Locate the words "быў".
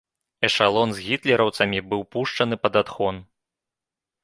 1.93-2.01